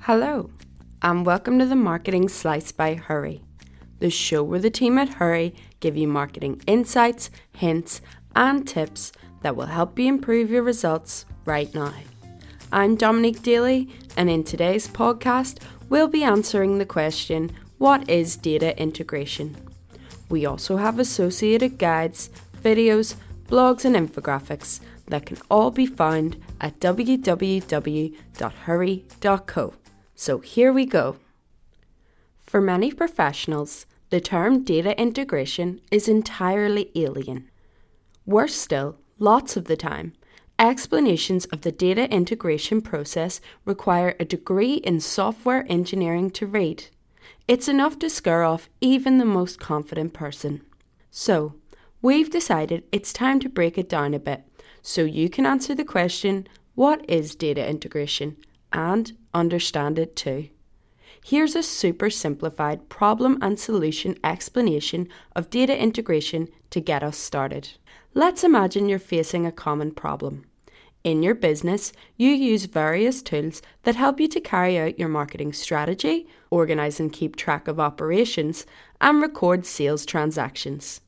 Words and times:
Hello, 0.00 0.50
and 1.02 1.26
welcome 1.26 1.58
to 1.58 1.66
the 1.66 1.76
Marketing 1.76 2.28
Slice 2.30 2.72
by 2.72 2.94
Hurree, 2.94 3.42
the 3.98 4.08
show 4.08 4.42
where 4.42 4.58
the 4.58 4.70
team 4.70 4.96
at 4.96 5.10
Hurree 5.10 5.54
give 5.80 5.98
you 5.98 6.08
marketing 6.08 6.62
insights, 6.66 7.30
hints, 7.52 8.00
and 8.34 8.66
tips 8.66 9.12
that 9.42 9.54
will 9.54 9.66
help 9.66 9.98
you 9.98 10.06
improve 10.06 10.50
your 10.50 10.62
results 10.62 11.26
right 11.44 11.74
now. 11.74 11.92
I'm 12.72 12.96
Dominique 12.96 13.42
Daly, 13.42 13.90
and 14.16 14.30
in 14.30 14.44
today's 14.44 14.88
podcast, 14.88 15.58
we'll 15.90 16.08
be 16.08 16.24
answering 16.24 16.78
the 16.78 16.86
question 16.86 17.50
What 17.76 18.08
is 18.08 18.36
data 18.36 18.80
integration? 18.80 19.54
We 20.30 20.46
also 20.46 20.78
have 20.78 20.98
associated 20.98 21.76
guides, 21.76 22.30
videos, 22.62 23.16
blogs, 23.48 23.84
and 23.84 23.94
infographics 23.94 24.80
that 25.08 25.26
can 25.26 25.36
all 25.50 25.70
be 25.70 25.84
found 25.84 26.42
at 26.62 26.80
www.hurree.co. 26.80 28.14
So 30.20 30.40
here 30.40 30.72
we 30.72 30.84
go. 30.84 31.14
For 32.44 32.60
many 32.60 32.90
professionals, 32.90 33.86
the 34.10 34.20
term 34.20 34.64
data 34.64 35.00
integration 35.00 35.80
is 35.92 36.08
entirely 36.08 36.90
alien. 36.96 37.48
Worse 38.26 38.56
still, 38.56 38.96
lots 39.20 39.56
of 39.56 39.66
the 39.66 39.76
time, 39.76 40.14
explanations 40.58 41.44
of 41.46 41.60
the 41.60 41.70
data 41.70 42.12
integration 42.12 42.82
process 42.82 43.40
require 43.64 44.16
a 44.18 44.24
degree 44.24 44.74
in 44.74 44.98
software 44.98 45.64
engineering 45.68 46.30
to 46.30 46.48
read. 46.48 46.86
It's 47.46 47.68
enough 47.68 47.96
to 48.00 48.10
scare 48.10 48.42
off 48.42 48.68
even 48.80 49.18
the 49.18 49.24
most 49.24 49.60
confident 49.60 50.14
person. 50.14 50.62
So, 51.12 51.54
we've 52.02 52.28
decided 52.28 52.82
it's 52.90 53.12
time 53.12 53.38
to 53.38 53.48
break 53.48 53.78
it 53.78 53.88
down 53.88 54.14
a 54.14 54.18
bit 54.18 54.42
so 54.82 55.02
you 55.02 55.30
can 55.30 55.46
answer 55.46 55.76
the 55.76 55.84
question 55.84 56.48
what 56.74 57.08
is 57.08 57.36
data 57.36 57.64
integration 57.64 58.36
and 58.72 59.16
understand 59.34 59.98
it 59.98 60.16
too. 60.16 60.48
Here's 61.24 61.56
a 61.56 61.62
super 61.62 62.10
simplified 62.10 62.88
problem 62.88 63.38
and 63.42 63.58
solution 63.58 64.16
explanation 64.24 65.08
of 65.36 65.50
data 65.50 65.76
integration 65.76 66.48
to 66.70 66.80
get 66.80 67.02
us 67.02 67.18
started. 67.18 67.70
Let's 68.14 68.44
imagine 68.44 68.88
you're 68.88 68.98
facing 68.98 69.44
a 69.46 69.52
common 69.52 69.90
problem. 69.92 70.44
In 71.04 71.22
your 71.22 71.34
business, 71.34 71.92
you 72.16 72.30
use 72.30 72.64
various 72.64 73.22
tools 73.22 73.62
that 73.84 73.94
help 73.96 74.20
you 74.20 74.28
to 74.28 74.40
carry 74.40 74.78
out 74.78 74.98
your 74.98 75.08
marketing 75.08 75.52
strategy, 75.52 76.26
organise 76.50 76.98
and 76.98 77.12
keep 77.12 77.36
track 77.36 77.68
of 77.68 77.78
operations, 77.78 78.66
and 79.00 79.22
record 79.22 79.64
sales 79.64 80.04
transactions. 80.04 81.00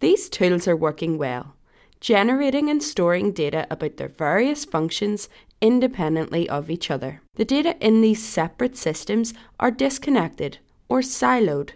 These 0.00 0.28
tools 0.28 0.68
are 0.68 0.76
working 0.76 1.18
well, 1.18 1.56
generating 2.00 2.70
and 2.70 2.82
storing 2.82 3.32
data 3.32 3.66
about 3.70 3.96
their 3.96 4.08
various 4.08 4.64
functions 4.64 5.28
independently 5.60 6.48
of 6.48 6.70
each 6.70 6.90
other. 6.90 7.22
The 7.34 7.44
data 7.44 7.76
in 7.80 8.00
these 8.00 8.22
separate 8.22 8.76
systems 8.76 9.34
are 9.58 9.70
disconnected 9.70 10.58
or 10.88 11.00
siloed. 11.00 11.70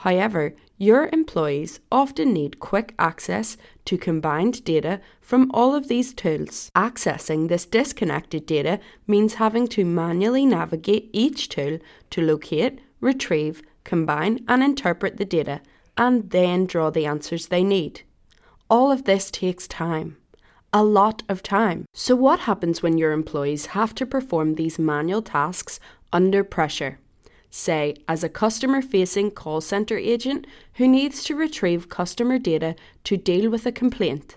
However, 0.00 0.54
your 0.78 1.08
employees 1.12 1.80
often 1.90 2.34
need 2.34 2.60
quick 2.60 2.94
access 2.98 3.56
to 3.86 3.96
combined 3.96 4.62
data 4.64 5.00
from 5.22 5.50
all 5.54 5.74
of 5.74 5.88
these 5.88 6.12
tools. 6.12 6.70
Accessing 6.76 7.48
this 7.48 7.64
disconnected 7.64 8.44
data 8.44 8.78
means 9.06 9.34
having 9.34 9.66
to 9.68 9.86
manually 9.86 10.44
navigate 10.44 11.08
each 11.12 11.48
tool 11.48 11.78
to 12.10 12.20
locate, 12.20 12.78
retrieve, 13.00 13.62
combine, 13.84 14.44
and 14.46 14.62
interpret 14.62 15.16
the 15.16 15.24
data, 15.24 15.62
and 15.96 16.28
then 16.30 16.66
draw 16.66 16.90
the 16.90 17.06
answers 17.06 17.46
they 17.46 17.64
need. 17.64 18.02
All 18.68 18.92
of 18.92 19.04
this 19.04 19.30
takes 19.30 19.66
time. 19.66 20.18
A 20.78 20.84
lot 20.84 21.22
of 21.26 21.42
time. 21.42 21.86
So, 21.94 22.14
what 22.14 22.40
happens 22.40 22.82
when 22.82 22.98
your 22.98 23.12
employees 23.12 23.72
have 23.72 23.94
to 23.94 24.04
perform 24.04 24.56
these 24.56 24.78
manual 24.78 25.22
tasks 25.22 25.80
under 26.12 26.44
pressure? 26.44 26.98
say, 27.48 27.96
as 28.06 28.22
a 28.22 28.28
customer 28.28 28.82
facing 28.82 29.30
call 29.30 29.62
centre 29.62 29.96
agent 29.96 30.46
who 30.74 30.86
needs 30.86 31.24
to 31.24 31.34
retrieve 31.34 31.88
customer 31.88 32.38
data 32.38 32.76
to 33.04 33.16
deal 33.16 33.48
with 33.50 33.64
a 33.64 33.72
complaint, 33.72 34.36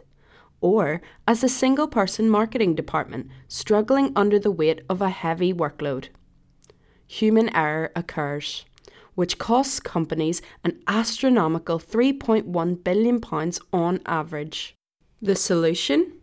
or 0.62 1.02
as 1.28 1.44
a 1.44 1.50
single 1.50 1.90
person 1.90 2.30
marketing 2.30 2.74
department 2.74 3.28
struggling 3.50 4.14
under 4.16 4.40
the 4.40 4.50
weight 4.50 4.80
of 4.90 5.02
a 5.02 5.10
heavy 5.10 5.54
workload. 5.54 6.08
Human 7.06 7.54
error 7.54 7.92
occurs, 7.98 8.64
which 9.14 9.40
costs 9.40 9.82
companies 9.82 10.42
an 10.64 10.80
astronomical 10.88 11.80
£3.1 11.80 12.82
billion 12.82 13.22
on 13.74 14.00
average. 14.06 14.78
The 15.22 15.36
solution? 15.36 16.14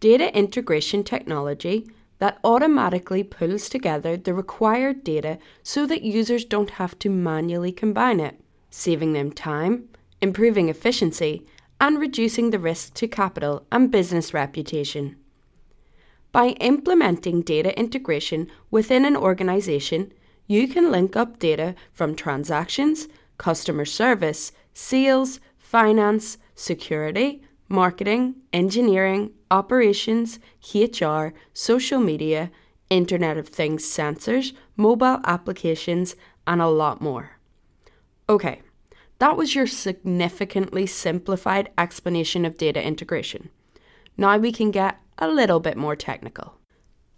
Data 0.00 0.36
integration 0.36 1.02
technology 1.02 1.86
that 2.18 2.38
automatically 2.44 3.22
pulls 3.22 3.68
together 3.68 4.16
the 4.16 4.34
required 4.34 5.04
data 5.04 5.38
so 5.62 5.86
that 5.86 6.02
users 6.02 6.44
don't 6.44 6.70
have 6.70 6.98
to 7.00 7.10
manually 7.10 7.72
combine 7.72 8.20
it, 8.20 8.40
saving 8.70 9.12
them 9.12 9.32
time, 9.32 9.88
improving 10.20 10.68
efficiency, 10.68 11.46
and 11.80 11.98
reducing 11.98 12.50
the 12.50 12.58
risk 12.58 12.94
to 12.94 13.06
capital 13.08 13.66
and 13.70 13.90
business 13.90 14.34
reputation. 14.34 15.16
By 16.32 16.48
implementing 16.60 17.42
data 17.42 17.76
integration 17.78 18.48
within 18.70 19.04
an 19.04 19.16
organization, 19.16 20.12
you 20.46 20.68
can 20.68 20.90
link 20.90 21.16
up 21.16 21.38
data 21.38 21.74
from 21.92 22.14
transactions, 22.14 23.08
customer 23.38 23.84
service, 23.84 24.52
sales, 24.72 25.40
finance, 25.56 26.38
security, 26.54 27.42
marketing, 27.68 28.36
engineering, 28.52 29.32
operations, 29.50 30.38
HR, 30.74 31.28
social 31.52 32.00
media, 32.00 32.50
Internet 32.90 33.36
of 33.36 33.48
Things 33.48 33.84
sensors, 33.84 34.52
mobile 34.76 35.20
applications, 35.24 36.16
and 36.46 36.62
a 36.62 36.68
lot 36.68 37.00
more. 37.00 37.38
Okay, 38.28 38.62
that 39.18 39.36
was 39.36 39.54
your 39.54 39.66
significantly 39.66 40.86
simplified 40.86 41.70
explanation 41.76 42.44
of 42.44 42.56
data 42.56 42.82
integration. 42.82 43.50
Now 44.16 44.36
we 44.38 44.52
can 44.52 44.70
get 44.70 44.98
a 45.18 45.28
little 45.28 45.60
bit 45.60 45.76
more 45.76 45.96
technical. 45.96 46.54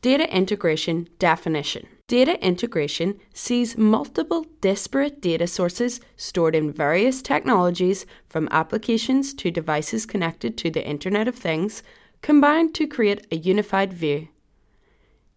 Data 0.02 0.34
integration 0.34 1.08
definition. 1.18 1.86
Data 2.10 2.44
integration 2.44 3.20
sees 3.32 3.78
multiple 3.78 4.44
disparate 4.60 5.20
data 5.20 5.46
sources 5.46 6.00
stored 6.16 6.56
in 6.56 6.72
various 6.72 7.22
technologies, 7.22 8.04
from 8.28 8.48
applications 8.50 9.32
to 9.34 9.52
devices 9.52 10.06
connected 10.06 10.58
to 10.58 10.72
the 10.72 10.84
Internet 10.84 11.28
of 11.28 11.36
Things, 11.36 11.84
combined 12.20 12.74
to 12.74 12.88
create 12.88 13.28
a 13.30 13.36
unified 13.36 13.92
view. 13.92 14.26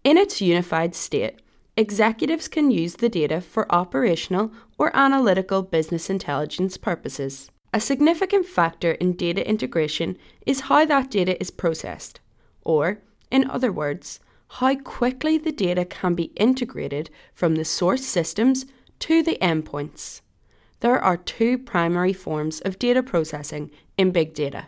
In 0.04 0.18
its 0.18 0.42
unified 0.42 0.96
state, 0.96 1.44
executives 1.78 2.48
can 2.48 2.72
use 2.72 2.96
the 2.96 3.08
data 3.08 3.40
for 3.40 3.72
operational 3.72 4.52
or 4.80 4.90
analytical 4.96 5.62
business 5.62 6.10
intelligence 6.10 6.78
purposes. 6.78 7.52
A 7.72 7.80
significant 7.80 8.48
factor 8.48 8.94
in 8.94 9.14
data 9.14 9.48
integration 9.48 10.18
is 10.48 10.62
how 10.62 10.86
that 10.86 11.12
data 11.12 11.40
is 11.40 11.52
processed, 11.52 12.20
or, 12.64 12.98
in 13.30 13.48
other 13.48 13.72
words, 13.72 14.20
how 14.48 14.76
quickly 14.76 15.38
the 15.38 15.52
data 15.52 15.86
can 15.86 16.16
be 16.16 16.32
integrated 16.36 17.10
from 17.34 17.56
the 17.56 17.66
source 17.66 18.06
systems 18.06 18.66
to 19.00 19.24
the 19.24 19.38
endpoints. 19.42 20.22
There 20.80 21.00
are 21.00 21.18
two 21.18 21.58
primary 21.58 22.14
forms 22.14 22.60
of 22.62 22.80
data 22.80 23.02
processing 23.02 23.72
in 23.98 24.12
big 24.12 24.34
data 24.34 24.68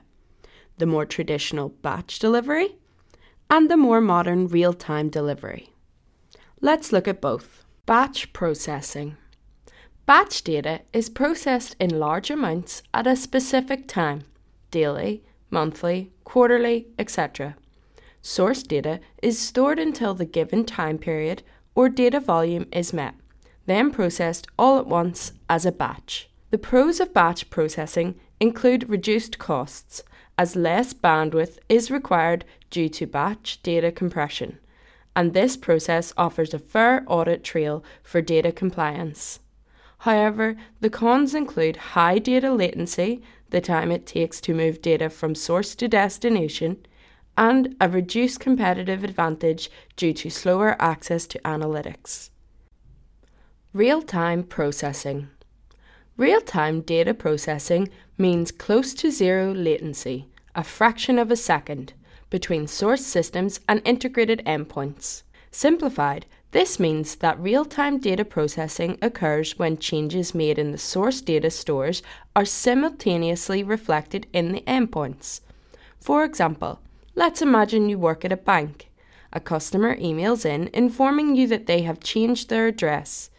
the 0.77 0.85
more 0.85 1.05
traditional 1.05 1.69
batch 1.69 2.19
delivery 2.19 2.75
and 3.49 3.69
the 3.69 3.77
more 3.77 4.01
modern 4.01 4.47
real 4.47 4.73
time 4.73 5.09
delivery. 5.09 5.69
Let's 6.61 6.91
look 6.91 7.07
at 7.07 7.21
both. 7.21 7.63
Batch 7.85 8.33
processing. 8.33 9.17
Batch 10.05 10.43
data 10.43 10.81
is 10.93 11.09
processed 11.09 11.75
in 11.79 11.99
large 11.99 12.29
amounts 12.29 12.81
at 12.93 13.07
a 13.07 13.15
specific 13.15 13.87
time 13.87 14.23
daily, 14.71 15.23
monthly, 15.49 16.11
quarterly, 16.23 16.87
etc. 16.99 17.55
Source 18.27 18.63
data 18.63 19.01
is 19.21 19.37
stored 19.37 19.77
until 19.77 20.15
the 20.15 20.25
given 20.25 20.65
time 20.65 20.97
period 20.97 21.43
or 21.75 21.89
data 21.89 22.19
volume 22.19 22.65
is 22.71 22.91
met, 22.91 23.13
then 23.67 23.91
processed 23.91 24.47
all 24.57 24.79
at 24.79 24.87
once 24.87 25.33
as 25.47 25.63
a 25.63 25.71
batch. 25.71 26.27
The 26.49 26.57
pros 26.57 26.99
of 26.99 27.13
batch 27.13 27.51
processing 27.51 28.15
include 28.39 28.89
reduced 28.89 29.37
costs, 29.37 30.01
as 30.39 30.55
less 30.55 30.91
bandwidth 30.91 31.59
is 31.69 31.91
required 31.91 32.45
due 32.71 32.89
to 32.89 33.05
batch 33.05 33.61
data 33.61 33.91
compression, 33.91 34.57
and 35.15 35.35
this 35.35 35.55
process 35.55 36.11
offers 36.17 36.51
a 36.51 36.57
fair 36.57 37.03
audit 37.05 37.43
trail 37.43 37.83
for 38.01 38.23
data 38.23 38.51
compliance. 38.51 39.39
However, 39.99 40.55
the 40.81 40.89
cons 40.89 41.35
include 41.35 41.93
high 41.93 42.17
data 42.17 42.51
latency, 42.51 43.21
the 43.51 43.61
time 43.61 43.91
it 43.91 44.07
takes 44.07 44.41
to 44.41 44.55
move 44.55 44.81
data 44.81 45.11
from 45.11 45.35
source 45.35 45.75
to 45.75 45.87
destination, 45.87 46.87
and 47.37 47.75
a 47.81 47.89
reduced 47.89 48.39
competitive 48.39 49.03
advantage 49.03 49.69
due 49.95 50.13
to 50.13 50.29
slower 50.29 50.75
access 50.79 51.27
to 51.27 51.39
analytics. 51.39 52.29
Real 53.73 54.01
time 54.01 54.43
processing. 54.43 55.29
Real 56.17 56.39
time 56.39 56.79
data 56.79 57.13
processing 57.13 57.89
means 58.17 58.51
close 58.51 58.93
to 58.93 59.11
zero 59.11 59.53
latency, 59.53 60.29
a 60.55 60.63
fraction 60.63 61.19
of 61.19 61.29
a 61.29 61.35
second, 61.35 61.91
between 62.29 62.67
source 62.67 63.05
systems 63.05 63.59
and 63.67 63.81
integrated 63.83 64.41
endpoints. 64.45 65.23
Simplified, 65.51 66.25
This 66.51 66.79
means 66.79 67.15
that 67.15 67.37
real 67.37 67.65
time 67.65 67.99
data 67.99 68.23
processing 68.23 68.97
occurs 69.01 69.59
when 69.59 69.77
changes 69.77 70.33
made 70.33 70.57
in 70.57 70.71
the 70.71 70.77
source 70.77 71.19
data 71.19 71.51
stores 71.51 72.01
are 72.33 72.45
simultaneously 72.45 73.61
reflected 73.61 74.25
in 74.31 74.53
the 74.53 74.61
endpoints. 74.61 75.41
For 75.99 76.23
example, 76.23 76.79
let's 77.15 77.41
imagine 77.41 77.89
you 77.89 77.97
work 77.97 78.25
at 78.25 78.31
a 78.31 78.37
bank. 78.37 78.91
A 79.33 79.39
customer 79.39 79.95
emails 79.97 80.45
in 80.45 80.69
informing 80.73 81.35
you 81.35 81.47
that 81.47 81.65
they 81.65 81.81
have 81.81 81.99
changed 81.99 82.49
their 82.49 82.67
address, 82.67 83.29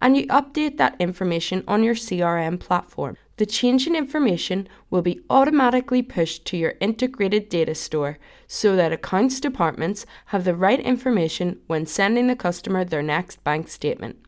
and 0.00 0.16
you 0.16 0.26
update 0.26 0.76
that 0.78 0.96
information 0.98 1.62
on 1.68 1.82
your 1.82 1.94
CRM 1.94 2.58
platform. 2.58 3.16
The 3.36 3.46
change 3.46 3.86
in 3.86 3.96
information 3.96 4.68
will 4.90 5.02
be 5.02 5.20
automatically 5.28 6.02
pushed 6.02 6.44
to 6.46 6.56
your 6.56 6.74
integrated 6.80 7.48
data 7.48 7.74
store 7.74 8.18
so 8.46 8.76
that 8.76 8.92
accounts 8.92 9.40
departments 9.40 10.06
have 10.26 10.44
the 10.44 10.54
right 10.54 10.78
information 10.78 11.58
when 11.66 11.86
sending 11.86 12.28
the 12.28 12.36
customer 12.36 12.84
their 12.84 13.02
next 13.02 13.42
bank 13.42 13.68
statement. 13.68 14.23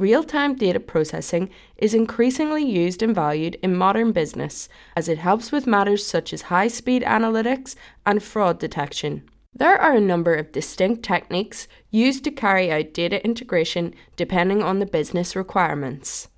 Real 0.00 0.24
time 0.24 0.54
data 0.54 0.80
processing 0.80 1.50
is 1.76 1.92
increasingly 1.92 2.64
used 2.64 3.02
and 3.02 3.14
valued 3.14 3.56
in 3.56 3.76
modern 3.76 4.12
business 4.12 4.66
as 4.96 5.10
it 5.10 5.18
helps 5.18 5.52
with 5.52 5.66
matters 5.66 6.06
such 6.06 6.32
as 6.32 6.48
high 6.48 6.68
speed 6.68 7.02
analytics 7.02 7.74
and 8.06 8.22
fraud 8.22 8.58
detection. 8.58 9.28
There 9.54 9.78
are 9.78 9.92
a 9.92 10.00
number 10.00 10.34
of 10.34 10.52
distinct 10.52 11.02
techniques 11.02 11.68
used 11.90 12.24
to 12.24 12.30
carry 12.30 12.72
out 12.72 12.94
data 12.94 13.22
integration 13.22 13.92
depending 14.16 14.62
on 14.62 14.78
the 14.78 14.86
business 14.86 15.36
requirements. 15.36 16.28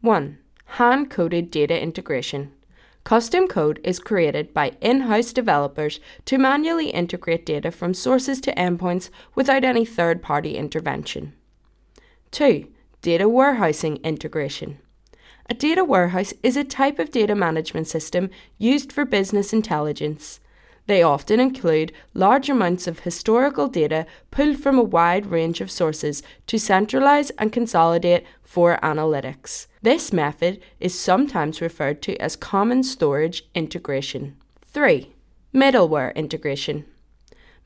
1 0.00 0.38
hand 0.78 1.10
coded 1.10 1.50
data 1.50 1.78
integration. 1.78 2.50
Custom 3.04 3.46
code 3.46 3.78
is 3.84 3.98
created 3.98 4.54
by 4.54 4.72
in 4.80 5.02
house 5.02 5.34
developers 5.34 6.00
to 6.24 6.38
manually 6.38 6.88
integrate 6.88 7.44
data 7.44 7.70
from 7.70 7.92
sources 7.92 8.40
to 8.40 8.54
endpoints 8.54 9.10
without 9.34 9.64
any 9.64 9.84
third 9.84 10.22
party 10.22 10.56
intervention. 10.56 11.34
2. 12.32 12.66
Data 13.02 13.28
warehousing 13.28 13.98
integration. 13.98 14.78
A 15.50 15.54
data 15.54 15.84
warehouse 15.84 16.32
is 16.42 16.56
a 16.56 16.64
type 16.64 16.98
of 16.98 17.10
data 17.10 17.34
management 17.34 17.88
system 17.88 18.30
used 18.56 18.90
for 18.90 19.04
business 19.04 19.52
intelligence. 19.52 20.40
They 20.86 21.02
often 21.02 21.40
include 21.40 21.92
large 22.14 22.48
amounts 22.48 22.86
of 22.86 23.00
historical 23.00 23.68
data 23.68 24.06
pulled 24.30 24.58
from 24.60 24.78
a 24.78 24.82
wide 24.82 25.26
range 25.26 25.60
of 25.60 25.70
sources 25.70 26.22
to 26.46 26.58
centralize 26.58 27.28
and 27.32 27.52
consolidate 27.52 28.24
for 28.42 28.78
analytics. 28.82 29.66
This 29.82 30.10
method 30.10 30.58
is 30.80 30.98
sometimes 30.98 31.60
referred 31.60 32.00
to 32.02 32.16
as 32.16 32.34
common 32.34 32.82
storage 32.82 33.44
integration. 33.54 34.38
3. 34.64 35.12
Middleware 35.54 36.14
integration. 36.14 36.86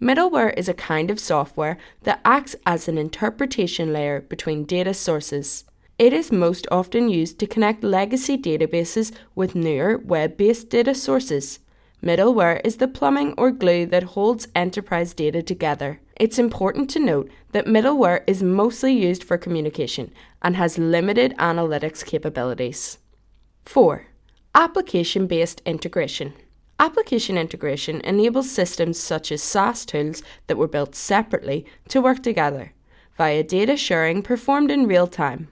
Middleware 0.01 0.53
is 0.59 0.69
a 0.69 0.75
kind 0.75 1.11
of 1.11 1.19
software 1.19 1.79
that 2.03 2.21
acts 2.23 2.55
as 2.67 2.87
an 2.87 2.99
interpretation 2.99 3.95
layer 3.95 4.21
between 4.21 4.65
data 4.65 4.93
sources. 4.93 5.65
It 5.99 6.13
is 6.13 6.31
most 6.31 6.67
often 6.71 7.09
used 7.09 7.39
to 7.39 7.47
connect 7.47 7.83
legacy 7.83 8.37
databases 8.37 9.11
with 9.35 9.55
newer 9.55 9.97
web 9.97 10.37
based 10.37 10.69
data 10.69 10.95
sources. 10.95 11.61
Middleware 12.03 12.61
is 12.63 12.77
the 12.77 12.89
plumbing 12.89 13.33
or 13.39 13.51
glue 13.51 13.87
that 13.87 14.03
holds 14.03 14.49
enterprise 14.55 15.15
data 15.15 15.43
together. 15.43 15.99
It's 16.21 16.39
important 16.39 16.91
to 16.91 16.99
note 16.99 17.31
that 17.53 17.65
middleware 17.65 18.23
is 18.27 18.43
mostly 18.43 18.93
used 18.93 19.25
for 19.25 19.39
communication 19.39 20.13
and 20.43 20.57
has 20.57 20.77
limited 20.77 21.35
analytics 21.39 22.05
capabilities. 22.05 22.99
4. 23.65 24.07
Application 24.55 25.27
based 25.27 25.63
integration. 25.65 26.35
Application 26.78 27.38
integration 27.38 28.00
enables 28.02 28.50
systems 28.50 28.99
such 29.00 29.32
as 29.32 29.43
SaaS 29.43 29.87
tools 29.87 30.23
that 30.46 30.58
were 30.58 30.69
built 30.69 30.94
separately 30.94 31.64
to 31.88 32.02
work 32.02 32.23
together 32.23 32.73
via 33.17 33.43
data 33.43 33.76
sharing 33.76 34.23
performed 34.23 34.70
in 34.70 34.87
real 34.87 35.06
time. 35.06 35.49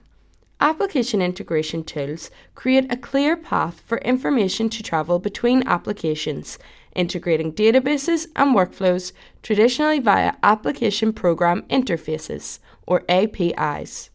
Application 0.61 1.21
integration 1.21 1.83
tools 1.83 2.29
create 2.53 2.91
a 2.91 2.97
clear 2.97 3.35
path 3.35 3.81
for 3.81 3.97
information 3.99 4.69
to 4.69 4.83
travel 4.83 5.19
between 5.19 5.67
applications, 5.67 6.57
integrating 6.95 7.51
databases 7.51 8.27
and 8.35 8.55
workflows 8.55 9.11
traditionally 9.43 9.99
via 9.99 10.33
Application 10.43 11.11
Program 11.11 11.63
Interfaces, 11.63 12.59
or 12.87 13.03
APIs. 13.09 14.11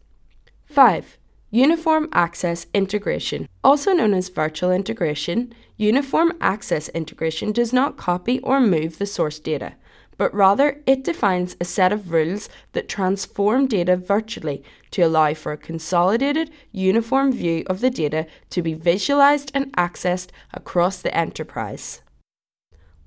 5. 0.64 1.18
Uniform 1.50 2.08
Access 2.12 2.66
Integration. 2.72 3.48
Also 3.64 3.92
known 3.92 4.14
as 4.14 4.28
virtual 4.28 4.70
integration, 4.70 5.52
uniform 5.76 6.32
access 6.40 6.88
integration 6.90 7.50
does 7.50 7.72
not 7.72 7.96
copy 7.96 8.38
or 8.40 8.60
move 8.60 8.98
the 8.98 9.06
source 9.06 9.38
data 9.38 9.74
but 10.20 10.34
rather 10.34 10.82
it 10.84 11.02
defines 11.02 11.56
a 11.58 11.64
set 11.64 11.94
of 11.94 12.12
rules 12.12 12.50
that 12.72 12.90
transform 12.90 13.66
data 13.66 13.96
virtually 13.96 14.62
to 14.90 15.00
allow 15.00 15.32
for 15.32 15.52
a 15.52 15.56
consolidated, 15.56 16.50
uniform 16.72 17.32
view 17.32 17.64
of 17.68 17.80
the 17.80 17.88
data 17.88 18.26
to 18.50 18.60
be 18.60 18.74
visualized 18.74 19.50
and 19.54 19.74
accessed 19.78 20.28
across 20.52 21.00
the 21.00 21.16
enterprise. 21.16 22.02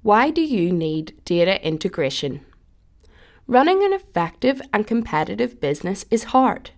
Why 0.02 0.32
do 0.32 0.42
you 0.42 0.72
need 0.74 1.14
data 1.24 1.64
integration? 1.64 2.44
Running 3.46 3.84
an 3.84 3.94
effective 3.94 4.60
and 4.74 4.88
competitive 4.88 5.62
business 5.62 6.06
is 6.10 6.24
hard 6.24 6.72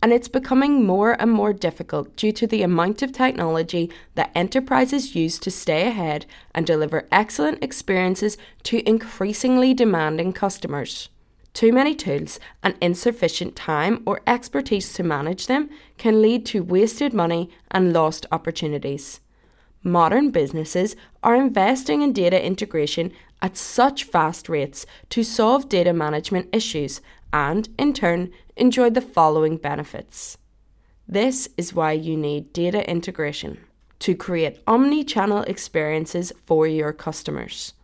and 0.00 0.12
it's 0.12 0.28
becoming 0.28 0.84
more 0.84 1.20
and 1.20 1.30
more 1.30 1.52
difficult 1.52 2.14
due 2.16 2.32
to 2.32 2.46
the 2.46 2.62
amount 2.62 3.02
of 3.02 3.12
technology 3.12 3.90
that 4.14 4.30
enterprises 4.34 5.14
use 5.14 5.38
to 5.38 5.50
stay 5.50 5.86
ahead 5.86 6.26
and 6.54 6.66
deliver 6.66 7.08
excellent 7.10 7.62
experiences 7.62 8.36
to 8.62 8.86
increasingly 8.88 9.74
demanding 9.74 10.32
customers. 10.32 11.08
Too 11.52 11.72
many 11.72 11.94
tools 11.94 12.38
and 12.62 12.76
insufficient 12.80 13.56
time 13.56 14.02
or 14.06 14.20
expertise 14.26 14.92
to 14.92 15.02
manage 15.02 15.48
them 15.48 15.68
can 15.96 16.22
lead 16.22 16.46
to 16.46 16.62
wasted 16.62 17.12
money 17.12 17.50
and 17.70 17.92
lost 17.92 18.26
opportunities. 18.30 19.20
Modern 19.82 20.30
businesses 20.30 20.94
are 21.22 21.34
investing 21.34 22.02
in 22.02 22.12
data 22.12 22.44
integration 22.44 23.12
at 23.42 23.56
such 23.56 24.04
fast 24.04 24.48
rates 24.48 24.86
to 25.10 25.24
solve 25.24 25.68
data 25.68 25.92
management 25.92 26.48
issues 26.52 27.00
and, 27.32 27.68
in 27.78 27.92
turn, 27.92 28.30
enjoy 28.58 28.90
the 28.90 29.00
following 29.00 29.56
benefits. 29.56 30.36
This 31.06 31.48
is 31.56 31.72
why 31.72 31.92
you 31.92 32.16
need 32.16 32.52
data 32.52 32.88
integration 32.88 33.58
to 34.00 34.14
create 34.14 34.60
omni 34.66 35.04
channel 35.04 35.42
experiences 35.42 36.32
for 36.46 36.66
your 36.66 36.92
customers. 36.92 37.74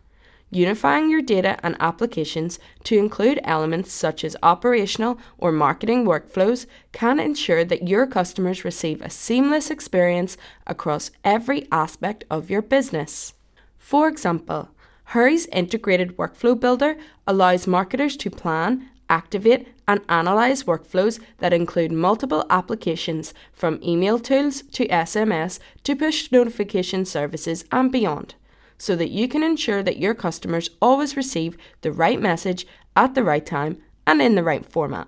Unifying 0.51 1.09
your 1.09 1.21
data 1.21 1.59
and 1.63 1.75
applications 1.79 2.59
to 2.83 2.97
include 2.97 3.41
elements 3.43 3.91
such 3.91 4.23
as 4.23 4.37
operational 4.43 5.19
or 5.37 5.51
marketing 5.51 6.05
workflows 6.05 6.67
can 6.91 7.19
ensure 7.19 7.65
that 7.65 7.87
your 7.87 8.05
customers 8.05 8.63
receive 8.63 9.01
a 9.01 9.09
seamless 9.09 9.69
experience 9.69 10.37
across 10.67 11.11
every 11.23 11.67
aspect 11.71 12.23
of 12.29 12.49
your 12.49 12.61
business. 12.61 13.33
For 13.77 14.07
example, 14.07 14.69
Hurree's 15.09 15.47
integrated 15.47 16.15
workflow 16.17 16.59
builder 16.59 16.95
allows 17.27 17.67
marketers 17.67 18.15
to 18.17 18.29
plan, 18.29 18.89
activate, 19.09 19.67
and 19.87 20.01
analyze 20.09 20.63
workflows 20.63 21.19
that 21.37 21.53
include 21.53 21.91
multiple 21.91 22.45
applications 22.49 23.33
from 23.51 23.79
email 23.83 24.17
tools 24.17 24.63
to 24.63 24.87
SMS 24.87 25.59
to 25.83 25.95
push 25.95 26.31
notification 26.31 27.05
services 27.05 27.65
and 27.71 27.91
beyond, 27.91 28.35
so 28.77 28.95
that 28.95 29.11
you 29.11 29.27
can 29.27 29.43
ensure 29.43 29.83
that 29.83 29.97
your 29.97 30.13
customers 30.13 30.69
always 30.81 31.15
receive 31.15 31.57
the 31.81 31.91
right 31.91 32.19
message 32.19 32.65
at 32.95 33.13
the 33.13 33.23
right 33.23 33.45
time 33.45 33.77
and 34.07 34.21
in 34.21 34.35
the 34.35 34.43
right 34.43 34.65
format. 34.65 35.07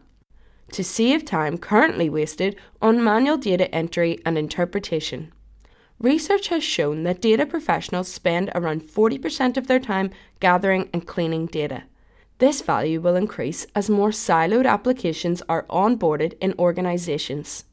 To 0.74 0.84
save 0.84 1.26
time 1.26 1.58
currently 1.58 2.10
wasted 2.10 2.56
on 2.82 3.04
manual 3.04 3.38
data 3.38 3.74
entry 3.74 4.20
and 4.26 4.38
interpretation. 4.38 5.32
Research 6.00 6.50
has 6.50 6.64
shown 6.64 7.04
that 7.04 7.22
data 7.22 7.46
professionals 7.46 8.08
spend 8.08 8.52
around 8.54 8.84
40% 8.84 9.58
of 9.58 9.68
their 9.68 9.80
time 9.80 10.12
gathering 10.40 10.90
and 10.94 11.08
cleaning 11.08 11.48
data. 11.48 11.84
This 12.40 12.62
value 12.62 13.02
will 13.02 13.16
increase 13.16 13.66
as 13.74 13.90
more 13.90 14.12
siloed 14.12 14.68
applications 14.68 15.42
are 15.50 15.64
onboarded 15.64 16.38
in 16.40 16.54
organizations. 16.60 17.64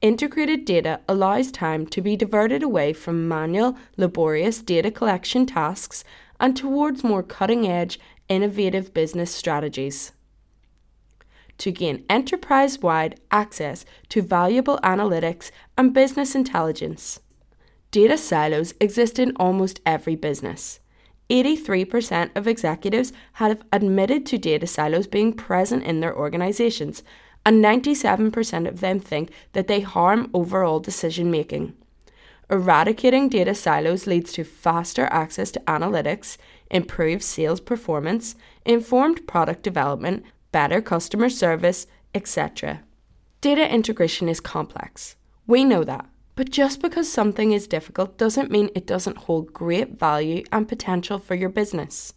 Integrated 0.00 0.64
data 0.64 1.00
allows 1.08 1.52
time 1.52 1.86
to 1.86 2.02
be 2.02 2.16
diverted 2.16 2.62
away 2.62 2.92
from 2.92 3.28
manual, 3.28 3.76
laborious 3.96 4.60
data 4.60 4.90
collection 4.90 5.46
tasks 5.46 6.04
and 6.40 6.56
towards 6.56 7.04
more 7.04 7.22
cutting 7.22 7.66
edge, 7.68 8.00
innovative 8.28 8.92
business 8.92 9.34
strategies. 9.34 10.12
To 11.58 11.70
gain 11.70 12.04
enterprise 12.10 12.80
wide 12.80 13.20
access 13.30 13.84
to 14.08 14.22
valuable 14.22 14.80
analytics 14.82 15.52
and 15.78 15.94
business 15.94 16.34
intelligence. 16.34 17.20
Data 17.92 18.18
silos 18.18 18.74
exist 18.80 19.20
in 19.20 19.36
almost 19.36 19.80
every 19.86 20.16
business. 20.16 20.80
83% 21.30 22.30
of 22.36 22.46
executives 22.46 23.12
have 23.34 23.62
admitted 23.72 24.26
to 24.26 24.38
data 24.38 24.66
silos 24.66 25.06
being 25.06 25.32
present 25.32 25.82
in 25.84 26.00
their 26.00 26.16
organizations, 26.16 27.02
and 27.46 27.64
97% 27.64 28.68
of 28.68 28.80
them 28.80 29.00
think 29.00 29.30
that 29.52 29.66
they 29.66 29.80
harm 29.80 30.30
overall 30.34 30.80
decision 30.80 31.30
making. 31.30 31.74
Eradicating 32.50 33.28
data 33.28 33.54
silos 33.54 34.06
leads 34.06 34.32
to 34.32 34.44
faster 34.44 35.06
access 35.10 35.50
to 35.50 35.60
analytics, 35.60 36.36
improved 36.70 37.22
sales 37.22 37.60
performance, 37.60 38.34
informed 38.66 39.26
product 39.26 39.62
development, 39.62 40.24
better 40.52 40.80
customer 40.80 41.30
service, 41.30 41.86
etc. 42.14 42.82
Data 43.40 43.68
integration 43.72 44.28
is 44.28 44.40
complex. 44.40 45.16
We 45.46 45.64
know 45.64 45.84
that. 45.84 46.06
But 46.36 46.50
just 46.50 46.82
because 46.82 47.12
something 47.12 47.52
is 47.52 47.68
difficult 47.68 48.18
doesn't 48.18 48.50
mean 48.50 48.70
it 48.74 48.86
doesn't 48.86 49.18
hold 49.18 49.52
great 49.52 49.98
value 49.98 50.42
and 50.50 50.66
potential 50.66 51.18
for 51.18 51.34
your 51.34 51.48
business. 51.48 52.14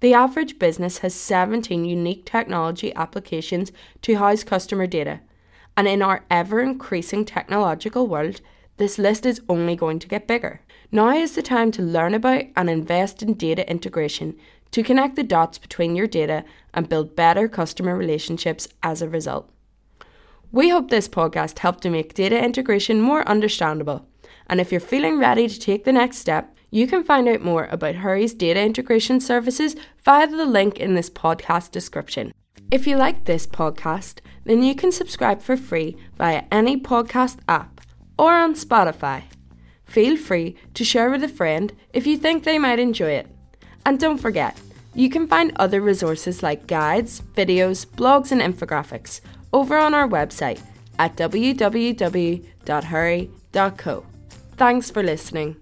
The 0.00 0.14
average 0.14 0.58
business 0.58 0.98
has 0.98 1.14
17 1.14 1.84
unique 1.84 2.24
technology 2.24 2.94
applications 2.94 3.72
to 4.02 4.16
house 4.16 4.44
customer 4.44 4.86
data, 4.86 5.20
and 5.76 5.88
in 5.88 6.02
our 6.02 6.24
ever 6.30 6.60
increasing 6.60 7.24
technological 7.24 8.06
world, 8.06 8.40
this 8.76 8.98
list 8.98 9.26
is 9.26 9.40
only 9.48 9.74
going 9.74 9.98
to 9.98 10.08
get 10.08 10.28
bigger. 10.28 10.60
Now 10.92 11.10
is 11.10 11.34
the 11.34 11.42
time 11.42 11.72
to 11.72 11.82
learn 11.82 12.14
about 12.14 12.44
and 12.54 12.70
invest 12.70 13.22
in 13.22 13.34
data 13.34 13.68
integration 13.68 14.36
to 14.70 14.82
connect 14.82 15.16
the 15.16 15.22
dots 15.22 15.58
between 15.58 15.96
your 15.96 16.06
data 16.06 16.44
and 16.74 16.88
build 16.88 17.16
better 17.16 17.48
customer 17.48 17.96
relationships 17.96 18.68
as 18.82 19.02
a 19.02 19.08
result. 19.08 19.50
We 20.50 20.70
hope 20.70 20.88
this 20.88 21.08
podcast 21.08 21.58
helped 21.58 21.82
to 21.82 21.90
make 21.90 22.14
data 22.14 22.42
integration 22.42 23.02
more 23.02 23.28
understandable. 23.28 24.06
And 24.46 24.60
if 24.60 24.72
you're 24.72 24.80
feeling 24.80 25.18
ready 25.18 25.46
to 25.46 25.60
take 25.60 25.84
the 25.84 25.92
next 25.92 26.16
step, 26.16 26.56
you 26.70 26.86
can 26.86 27.04
find 27.04 27.28
out 27.28 27.42
more 27.42 27.66
about 27.66 27.96
Hurree's 27.96 28.32
data 28.32 28.60
integration 28.62 29.20
services 29.20 29.76
via 30.02 30.26
the 30.26 30.46
link 30.46 30.78
in 30.78 30.94
this 30.94 31.10
podcast 31.10 31.70
description. 31.70 32.32
If 32.70 32.86
you 32.86 32.96
like 32.96 33.26
this 33.26 33.46
podcast, 33.46 34.20
then 34.44 34.62
you 34.62 34.74
can 34.74 34.90
subscribe 34.90 35.42
for 35.42 35.58
free 35.58 35.98
via 36.16 36.44
any 36.50 36.80
podcast 36.80 37.36
app 37.46 37.82
or 38.18 38.32
on 38.32 38.54
Spotify. 38.54 39.24
Feel 39.84 40.16
free 40.16 40.56
to 40.72 40.82
share 40.82 41.10
with 41.10 41.22
a 41.22 41.28
friend 41.28 41.74
if 41.92 42.06
you 42.06 42.16
think 42.16 42.44
they 42.44 42.58
might 42.58 42.78
enjoy 42.78 43.10
it. 43.10 43.26
And 43.84 44.00
don't 44.00 44.18
forget, 44.18 44.58
you 44.94 45.10
can 45.10 45.28
find 45.28 45.52
other 45.56 45.82
resources 45.82 46.42
like 46.42 46.66
guides, 46.66 47.20
videos, 47.34 47.86
blogs, 47.86 48.32
and 48.32 48.40
infographics 48.40 49.20
over 49.52 49.76
on 49.76 49.94
our 49.94 50.08
website 50.08 50.60
at 50.98 51.16
www.hurree.co. 51.16 52.46
Thanks 54.56 54.90
for 54.90 55.02
listening. 55.02 55.56